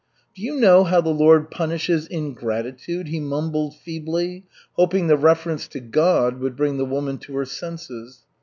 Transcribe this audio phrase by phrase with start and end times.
[0.33, 5.79] "Do you know how the Lord punishes ingratitude?" he mumbled feebly, hoping the reference to
[5.79, 8.23] God would bring the woman to her senses.